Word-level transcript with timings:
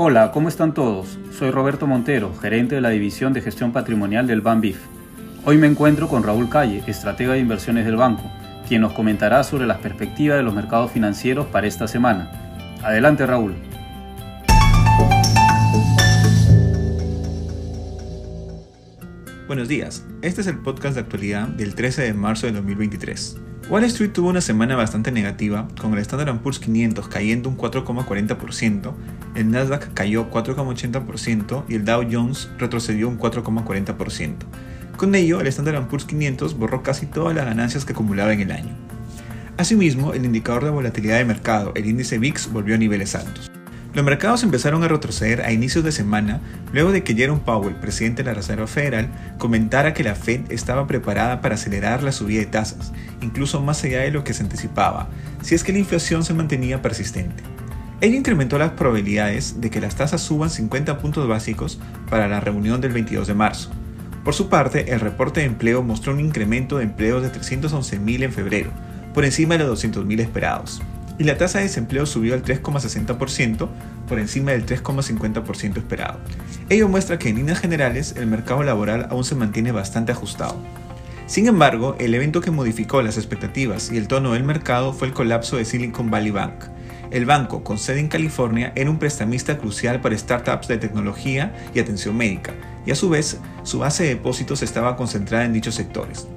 Hola, 0.00 0.30
¿cómo 0.30 0.48
están 0.48 0.74
todos? 0.74 1.18
Soy 1.36 1.50
Roberto 1.50 1.88
Montero, 1.88 2.32
gerente 2.32 2.76
de 2.76 2.80
la 2.80 2.90
División 2.90 3.32
de 3.32 3.40
Gestión 3.40 3.72
Patrimonial 3.72 4.28
del 4.28 4.40
BANBIF. 4.40 4.78
Hoy 5.44 5.58
me 5.58 5.66
encuentro 5.66 6.06
con 6.06 6.22
Raúl 6.22 6.48
Calle, 6.48 6.84
estratega 6.86 7.32
de 7.32 7.40
inversiones 7.40 7.84
del 7.84 7.96
banco, 7.96 8.22
quien 8.68 8.82
nos 8.82 8.92
comentará 8.92 9.42
sobre 9.42 9.66
las 9.66 9.78
perspectivas 9.78 10.38
de 10.38 10.44
los 10.44 10.54
mercados 10.54 10.92
financieros 10.92 11.46
para 11.46 11.66
esta 11.66 11.88
semana. 11.88 12.30
Adelante, 12.80 13.26
Raúl. 13.26 13.56
Buenos 19.48 19.66
días, 19.66 20.06
este 20.22 20.42
es 20.42 20.46
el 20.46 20.58
podcast 20.58 20.94
de 20.94 21.00
actualidad 21.00 21.48
del 21.48 21.74
13 21.74 22.02
de 22.02 22.14
marzo 22.14 22.46
de 22.46 22.52
2023. 22.52 23.36
Wall 23.68 23.84
Street 23.84 24.12
tuvo 24.12 24.30
una 24.30 24.40
semana 24.40 24.76
bastante 24.76 25.12
negativa, 25.12 25.68
con 25.78 25.92
el 25.92 25.98
Standard 25.98 26.38
Poor's 26.38 26.58
500 26.58 27.06
cayendo 27.08 27.50
un 27.50 27.58
4,40%, 27.58 28.94
el 29.38 29.50
Nasdaq 29.50 29.94
cayó 29.94 30.30
4,80% 30.30 31.64
y 31.68 31.76
el 31.76 31.84
Dow 31.84 32.04
Jones 32.10 32.50
retrocedió 32.58 33.08
un 33.08 33.18
4,40%. 33.18 34.34
Con 34.96 35.14
ello, 35.14 35.40
el 35.40 35.46
Standard 35.46 35.86
Poor's 35.86 36.04
500 36.04 36.58
borró 36.58 36.82
casi 36.82 37.06
todas 37.06 37.34
las 37.36 37.46
ganancias 37.46 37.84
que 37.84 37.92
acumulaba 37.92 38.32
en 38.32 38.40
el 38.40 38.50
año. 38.50 38.76
Asimismo, 39.56 40.12
el 40.12 40.24
indicador 40.24 40.64
de 40.64 40.70
volatilidad 40.70 41.18
de 41.18 41.24
mercado, 41.24 41.72
el 41.76 41.86
índice 41.86 42.18
VIX, 42.18 42.52
volvió 42.52 42.74
a 42.74 42.78
niveles 42.78 43.14
altos. 43.14 43.48
Los 43.94 44.04
mercados 44.04 44.42
empezaron 44.42 44.82
a 44.82 44.88
retroceder 44.88 45.40
a 45.42 45.52
inicios 45.52 45.82
de 45.82 45.92
semana 45.92 46.40
luego 46.72 46.92
de 46.92 47.02
que 47.02 47.14
Jerome 47.14 47.40
Powell, 47.44 47.74
presidente 47.76 48.22
de 48.22 48.30
la 48.30 48.34
Reserva 48.34 48.66
Federal, 48.66 49.08
comentara 49.38 49.94
que 49.94 50.04
la 50.04 50.14
Fed 50.14 50.50
estaba 50.50 50.86
preparada 50.86 51.40
para 51.40 51.54
acelerar 51.54 52.02
la 52.02 52.12
subida 52.12 52.40
de 52.40 52.46
tasas, 52.46 52.92
incluso 53.22 53.60
más 53.60 53.82
allá 53.84 54.00
de 54.00 54.10
lo 54.10 54.24
que 54.24 54.34
se 54.34 54.42
anticipaba, 54.42 55.08
si 55.42 55.54
es 55.54 55.64
que 55.64 55.72
la 55.72 55.78
inflación 55.78 56.24
se 56.24 56.34
mantenía 56.34 56.82
persistente. 56.82 57.42
Ello 58.00 58.16
incrementó 58.16 58.58
las 58.58 58.72
probabilidades 58.72 59.60
de 59.60 59.70
que 59.70 59.80
las 59.80 59.96
tasas 59.96 60.20
suban 60.20 60.50
50 60.50 60.98
puntos 60.98 61.26
básicos 61.26 61.80
para 62.08 62.28
la 62.28 62.40
reunión 62.40 62.80
del 62.80 62.92
22 62.92 63.26
de 63.26 63.34
marzo. 63.34 63.70
Por 64.24 64.34
su 64.34 64.48
parte, 64.48 64.92
el 64.92 65.00
reporte 65.00 65.40
de 65.40 65.46
empleo 65.46 65.82
mostró 65.82 66.12
un 66.12 66.20
incremento 66.20 66.78
de 66.78 66.84
empleos 66.84 67.22
de 67.22 67.32
311.000 67.32 68.22
en 68.22 68.32
febrero, 68.32 68.70
por 69.14 69.24
encima 69.24 69.56
de 69.56 69.64
los 69.64 69.84
200.000 69.84 70.20
esperados 70.20 70.82
y 71.18 71.24
la 71.24 71.36
tasa 71.36 71.58
de 71.58 71.64
desempleo 71.64 72.06
subió 72.06 72.34
al 72.34 72.44
3,60% 72.44 73.68
por 74.08 74.18
encima 74.18 74.52
del 74.52 74.64
3,50% 74.64 75.76
esperado. 75.76 76.20
Ello 76.68 76.88
muestra 76.88 77.18
que 77.18 77.28
en 77.28 77.36
líneas 77.36 77.60
generales 77.60 78.14
el 78.16 78.26
mercado 78.26 78.62
laboral 78.62 79.08
aún 79.10 79.24
se 79.24 79.34
mantiene 79.34 79.72
bastante 79.72 80.12
ajustado. 80.12 80.56
Sin 81.26 81.46
embargo, 81.46 81.96
el 81.98 82.14
evento 82.14 82.40
que 82.40 82.50
modificó 82.50 83.02
las 83.02 83.18
expectativas 83.18 83.92
y 83.92 83.98
el 83.98 84.08
tono 84.08 84.32
del 84.32 84.44
mercado 84.44 84.92
fue 84.92 85.08
el 85.08 85.14
colapso 85.14 85.56
de 85.56 85.66
Silicon 85.66 86.10
Valley 86.10 86.30
Bank. 86.30 86.64
El 87.10 87.24
banco, 87.24 87.64
con 87.64 87.78
sede 87.78 88.00
en 88.00 88.08
California, 88.08 88.72
era 88.74 88.90
un 88.90 88.98
prestamista 88.98 89.56
crucial 89.56 90.00
para 90.00 90.16
startups 90.16 90.68
de 90.68 90.76
tecnología 90.76 91.54
y 91.74 91.80
atención 91.80 92.16
médica, 92.16 92.52
y 92.84 92.90
a 92.90 92.94
su 92.94 93.08
vez, 93.08 93.38
su 93.62 93.78
base 93.78 94.02
de 94.02 94.08
depósitos 94.10 94.62
estaba 94.62 94.96
concentrada 94.96 95.44
en 95.44 95.54
dichos 95.54 95.74
sectores. 95.74 96.28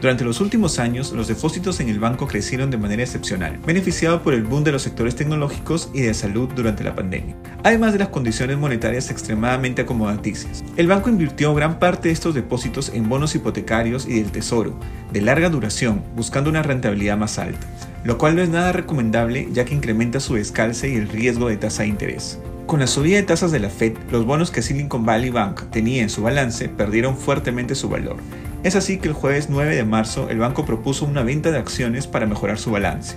Durante 0.00 0.24
los 0.24 0.40
últimos 0.40 0.78
años, 0.78 1.10
los 1.10 1.26
depósitos 1.26 1.80
en 1.80 1.88
el 1.88 1.98
banco 1.98 2.28
crecieron 2.28 2.70
de 2.70 2.76
manera 2.76 3.02
excepcional, 3.02 3.58
beneficiado 3.66 4.22
por 4.22 4.32
el 4.32 4.44
boom 4.44 4.62
de 4.62 4.70
los 4.70 4.82
sectores 4.82 5.16
tecnológicos 5.16 5.90
y 5.92 6.02
de 6.02 6.14
salud 6.14 6.48
durante 6.54 6.84
la 6.84 6.94
pandemia, 6.94 7.34
además 7.64 7.94
de 7.94 7.98
las 7.98 8.10
condiciones 8.10 8.58
monetarias 8.58 9.10
extremadamente 9.10 9.82
acomodaticias. 9.82 10.62
El 10.76 10.86
banco 10.86 11.10
invirtió 11.10 11.52
gran 11.52 11.80
parte 11.80 12.08
de 12.08 12.14
estos 12.14 12.32
depósitos 12.32 12.90
en 12.94 13.08
bonos 13.08 13.34
hipotecarios 13.34 14.06
y 14.06 14.20
del 14.20 14.30
tesoro, 14.30 14.78
de 15.12 15.20
larga 15.20 15.50
duración, 15.50 16.04
buscando 16.14 16.48
una 16.48 16.62
rentabilidad 16.62 17.18
más 17.18 17.40
alta, 17.40 17.66
lo 18.04 18.18
cual 18.18 18.36
no 18.36 18.42
es 18.42 18.50
nada 18.50 18.70
recomendable 18.70 19.48
ya 19.50 19.64
que 19.64 19.74
incrementa 19.74 20.20
su 20.20 20.34
descalce 20.34 20.90
y 20.90 20.94
el 20.94 21.08
riesgo 21.08 21.48
de 21.48 21.56
tasa 21.56 21.82
de 21.82 21.88
interés. 21.88 22.38
Con 22.66 22.78
la 22.78 22.86
subida 22.86 23.16
de 23.16 23.24
tasas 23.24 23.50
de 23.50 23.58
la 23.58 23.70
Fed, 23.70 23.94
los 24.12 24.26
bonos 24.26 24.52
que 24.52 24.62
Silicon 24.62 25.04
Valley 25.04 25.30
Bank 25.30 25.62
tenía 25.72 26.02
en 26.02 26.10
su 26.10 26.22
balance 26.22 26.68
perdieron 26.68 27.16
fuertemente 27.16 27.74
su 27.74 27.88
valor 27.88 28.18
es 28.64 28.74
así 28.74 28.98
que 28.98 29.08
el 29.08 29.14
jueves 29.14 29.48
9 29.48 29.76
de 29.76 29.84
marzo 29.84 30.28
el 30.30 30.38
banco 30.38 30.66
propuso 30.66 31.04
una 31.04 31.22
venta 31.22 31.50
de 31.50 31.58
acciones 31.58 32.06
para 32.06 32.26
mejorar 32.26 32.58
su 32.58 32.72
balance, 32.72 33.16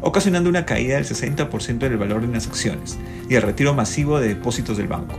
ocasionando 0.00 0.48
una 0.48 0.64
caída 0.64 0.94
del 0.94 1.04
60% 1.04 1.78
del 1.78 1.96
valor 1.96 2.20
de 2.20 2.32
las 2.32 2.46
acciones 2.46 2.96
y 3.28 3.34
el 3.34 3.42
retiro 3.42 3.74
masivo 3.74 4.20
de 4.20 4.28
depósitos 4.28 4.76
del 4.76 4.86
banco. 4.86 5.16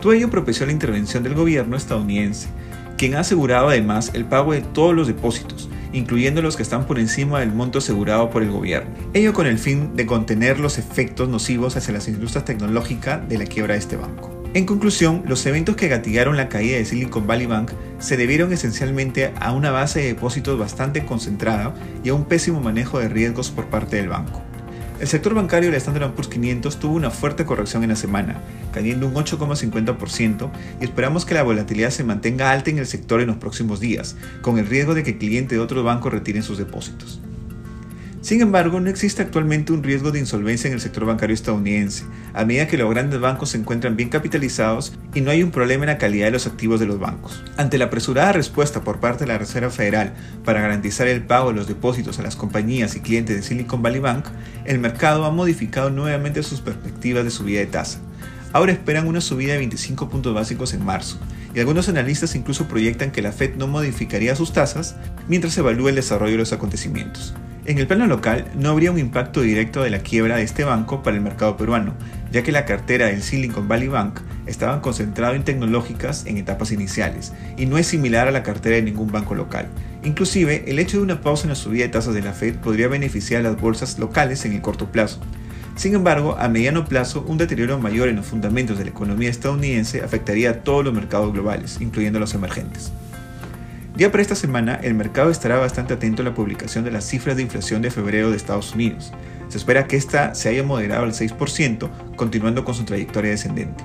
Todo 0.00 0.12
ello 0.12 0.30
propició 0.30 0.64
la 0.66 0.72
intervención 0.72 1.22
del 1.22 1.34
gobierno 1.34 1.76
estadounidense, 1.76 2.48
quien 2.96 3.16
ha 3.16 3.20
asegurado 3.20 3.68
además 3.68 4.12
el 4.14 4.26
pago 4.26 4.52
de 4.52 4.60
todos 4.60 4.94
los 4.94 5.08
depósitos, 5.08 5.68
incluyendo 5.92 6.42
los 6.42 6.56
que 6.56 6.62
están 6.62 6.86
por 6.86 6.98
encima 6.98 7.40
del 7.40 7.52
monto 7.52 7.78
asegurado 7.78 8.30
por 8.30 8.42
el 8.42 8.50
gobierno. 8.50 8.90
Ello 9.12 9.32
con 9.32 9.46
el 9.46 9.58
fin 9.58 9.96
de 9.96 10.06
contener 10.06 10.60
los 10.60 10.78
efectos 10.78 11.28
nocivos 11.28 11.76
hacia 11.76 11.94
las 11.94 12.06
industrias 12.06 12.44
tecnológicas 12.44 13.28
de 13.28 13.38
la 13.38 13.46
quiebra 13.46 13.74
de 13.74 13.80
este 13.80 13.96
banco. 13.96 14.33
En 14.54 14.66
conclusión, 14.66 15.24
los 15.26 15.44
eventos 15.46 15.74
que 15.74 15.88
gatillaron 15.88 16.36
la 16.36 16.48
caída 16.48 16.76
de 16.76 16.84
Silicon 16.84 17.26
Valley 17.26 17.46
Bank 17.46 17.72
se 17.98 18.16
debieron 18.16 18.52
esencialmente 18.52 19.32
a 19.40 19.50
una 19.50 19.72
base 19.72 19.98
de 19.98 20.06
depósitos 20.06 20.56
bastante 20.56 21.04
concentrada 21.04 21.74
y 22.04 22.10
a 22.10 22.14
un 22.14 22.26
pésimo 22.26 22.60
manejo 22.60 23.00
de 23.00 23.08
riesgos 23.08 23.50
por 23.50 23.66
parte 23.66 23.96
del 23.96 24.10
banco. 24.10 24.42
El 25.00 25.08
sector 25.08 25.34
bancario 25.34 25.70
del 25.70 25.80
Standard 25.80 26.12
Poor's 26.12 26.28
500 26.28 26.78
tuvo 26.78 26.94
una 26.94 27.10
fuerte 27.10 27.44
corrección 27.44 27.82
en 27.82 27.88
la 27.88 27.96
semana, 27.96 28.40
cayendo 28.72 29.08
un 29.08 29.14
8,50% 29.14 30.52
y 30.80 30.84
esperamos 30.84 31.24
que 31.24 31.34
la 31.34 31.42
volatilidad 31.42 31.90
se 31.90 32.04
mantenga 32.04 32.52
alta 32.52 32.70
en 32.70 32.78
el 32.78 32.86
sector 32.86 33.20
en 33.20 33.26
los 33.26 33.38
próximos 33.38 33.80
días, 33.80 34.14
con 34.40 34.60
el 34.60 34.68
riesgo 34.68 34.94
de 34.94 35.02
que 35.02 35.18
clientes 35.18 35.58
de 35.58 35.64
otros 35.64 35.84
bancos 35.84 36.12
retiren 36.12 36.44
sus 36.44 36.58
depósitos. 36.58 37.20
Sin 38.24 38.40
embargo, 38.40 38.80
no 38.80 38.88
existe 38.88 39.20
actualmente 39.20 39.74
un 39.74 39.82
riesgo 39.82 40.10
de 40.10 40.18
insolvencia 40.18 40.66
en 40.66 40.72
el 40.72 40.80
sector 40.80 41.04
bancario 41.04 41.34
estadounidense, 41.34 42.06
a 42.32 42.46
medida 42.46 42.66
que 42.66 42.78
los 42.78 42.88
grandes 42.88 43.20
bancos 43.20 43.50
se 43.50 43.58
encuentran 43.58 43.96
bien 43.96 44.08
capitalizados 44.08 44.94
y 45.14 45.20
no 45.20 45.30
hay 45.30 45.42
un 45.42 45.50
problema 45.50 45.84
en 45.84 45.90
la 45.90 45.98
calidad 45.98 46.28
de 46.28 46.30
los 46.30 46.46
activos 46.46 46.80
de 46.80 46.86
los 46.86 46.98
bancos. 46.98 47.44
Ante 47.58 47.76
la 47.76 47.84
apresurada 47.84 48.32
respuesta 48.32 48.80
por 48.80 48.98
parte 48.98 49.24
de 49.24 49.28
la 49.28 49.36
Reserva 49.36 49.68
Federal 49.68 50.14
para 50.42 50.62
garantizar 50.62 51.06
el 51.06 51.20
pago 51.20 51.50
de 51.50 51.56
los 51.56 51.68
depósitos 51.68 52.18
a 52.18 52.22
las 52.22 52.34
compañías 52.34 52.96
y 52.96 53.00
clientes 53.00 53.36
de 53.36 53.42
Silicon 53.42 53.82
Valley 53.82 54.00
Bank, 54.00 54.24
el 54.64 54.78
mercado 54.78 55.26
ha 55.26 55.30
modificado 55.30 55.90
nuevamente 55.90 56.42
sus 56.42 56.62
perspectivas 56.62 57.24
de 57.24 57.30
subida 57.30 57.60
de 57.60 57.66
tasa. 57.66 57.98
Ahora 58.54 58.72
esperan 58.72 59.06
una 59.06 59.20
subida 59.20 59.52
de 59.52 59.58
25 59.58 60.08
puntos 60.08 60.34
básicos 60.34 60.72
en 60.72 60.82
marzo, 60.82 61.18
y 61.54 61.60
algunos 61.60 61.90
analistas 61.90 62.34
incluso 62.34 62.68
proyectan 62.68 63.10
que 63.10 63.20
la 63.20 63.32
Fed 63.32 63.56
no 63.56 63.66
modificaría 63.66 64.34
sus 64.34 64.54
tasas 64.54 64.96
mientras 65.28 65.52
se 65.52 65.60
evalúa 65.60 65.90
el 65.90 65.96
desarrollo 65.96 66.32
de 66.32 66.38
los 66.38 66.54
acontecimientos. 66.54 67.34
En 67.66 67.78
el 67.78 67.86
plano 67.86 68.06
local, 68.06 68.44
no 68.54 68.68
habría 68.68 68.92
un 68.92 68.98
impacto 68.98 69.40
directo 69.40 69.82
de 69.82 69.88
la 69.88 70.00
quiebra 70.00 70.36
de 70.36 70.42
este 70.42 70.64
banco 70.64 71.02
para 71.02 71.16
el 71.16 71.22
mercado 71.22 71.56
peruano, 71.56 71.94
ya 72.30 72.42
que 72.42 72.52
la 72.52 72.66
cartera 72.66 73.06
del 73.06 73.22
Silicon 73.22 73.68
Valley 73.68 73.88
Bank 73.88 74.20
estaba 74.44 74.82
concentrada 74.82 75.34
en 75.34 75.44
tecnológicas 75.44 76.26
en 76.26 76.36
etapas 76.36 76.72
iniciales 76.72 77.32
y 77.56 77.64
no 77.64 77.78
es 77.78 77.86
similar 77.86 78.28
a 78.28 78.32
la 78.32 78.42
cartera 78.42 78.76
de 78.76 78.82
ningún 78.82 79.10
banco 79.10 79.34
local. 79.34 79.68
Inclusive, 80.02 80.64
el 80.66 80.78
hecho 80.78 80.98
de 80.98 81.04
una 81.04 81.22
pausa 81.22 81.44
en 81.44 81.50
la 81.50 81.54
subida 81.54 81.84
de 81.84 81.88
tasas 81.88 82.12
de 82.12 82.20
la 82.20 82.34
Fed 82.34 82.56
podría 82.56 82.88
beneficiar 82.88 83.40
a 83.40 83.50
las 83.50 83.58
bolsas 83.58 83.98
locales 83.98 84.44
en 84.44 84.52
el 84.52 84.60
corto 84.60 84.92
plazo. 84.92 85.20
Sin 85.74 85.94
embargo, 85.94 86.36
a 86.38 86.50
mediano 86.50 86.84
plazo, 86.84 87.24
un 87.26 87.38
deterioro 87.38 87.78
mayor 87.78 88.10
en 88.10 88.16
los 88.16 88.26
fundamentos 88.26 88.76
de 88.76 88.84
la 88.84 88.90
economía 88.90 89.30
estadounidense 89.30 90.02
afectaría 90.02 90.50
a 90.50 90.54
todos 90.64 90.84
los 90.84 90.92
mercados 90.92 91.32
globales, 91.32 91.78
incluyendo 91.80 92.20
los 92.20 92.34
emergentes. 92.34 92.92
Ya 93.96 94.10
para 94.10 94.22
esta 94.22 94.34
semana, 94.34 94.74
el 94.82 94.94
mercado 94.94 95.30
estará 95.30 95.56
bastante 95.58 95.94
atento 95.94 96.22
a 96.22 96.24
la 96.24 96.34
publicación 96.34 96.82
de 96.82 96.90
las 96.90 97.04
cifras 97.04 97.36
de 97.36 97.42
inflación 97.42 97.80
de 97.80 97.92
febrero 97.92 98.30
de 98.30 98.36
Estados 98.36 98.74
Unidos. 98.74 99.12
Se 99.46 99.56
espera 99.56 99.86
que 99.86 99.96
esta 99.96 100.34
se 100.34 100.48
haya 100.48 100.64
moderado 100.64 101.04
al 101.04 101.12
6%, 101.12 101.88
continuando 102.16 102.64
con 102.64 102.74
su 102.74 102.84
trayectoria 102.84 103.30
descendente. 103.30 103.84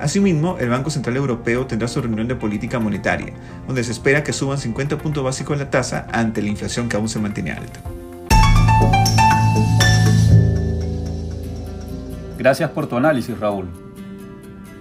Asimismo, 0.00 0.56
el 0.58 0.70
Banco 0.70 0.90
Central 0.90 1.16
Europeo 1.16 1.64
tendrá 1.66 1.86
su 1.86 2.02
reunión 2.02 2.26
de 2.26 2.34
política 2.34 2.80
monetaria, 2.80 3.32
donde 3.68 3.84
se 3.84 3.92
espera 3.92 4.24
que 4.24 4.32
suban 4.32 4.58
50 4.58 4.98
puntos 4.98 5.22
básicos 5.22 5.56
la 5.58 5.70
tasa 5.70 6.08
ante 6.10 6.42
la 6.42 6.48
inflación 6.48 6.88
que 6.88 6.96
aún 6.96 7.08
se 7.08 7.20
mantiene 7.20 7.52
alta. 7.52 7.80
Gracias 12.36 12.70
por 12.70 12.88
tu 12.88 12.96
análisis, 12.96 13.38
Raúl. 13.38 13.68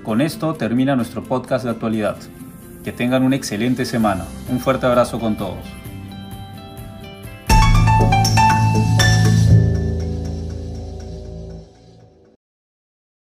Con 0.01 0.21
esto 0.21 0.55
termina 0.55 0.95
nuestro 0.95 1.23
podcast 1.23 1.65
de 1.65 1.69
actualidad. 1.69 2.17
Que 2.89 2.93
tengan 2.93 3.21
una 3.21 3.35
excelente 3.35 3.85
semana. 3.85 4.25
Un 4.49 4.59
fuerte 4.59 4.87
abrazo 4.87 5.19
con 5.19 5.37
todos. 5.37 5.59